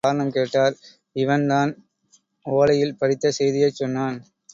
[0.03, 0.19] என்ன இது?
[0.19, 0.75] என்று காரணம் கேட்டார்
[1.15, 1.71] இவன் தான்
[2.45, 4.17] ஒலையில் படித்த செய்தியைச் சொன்னான்.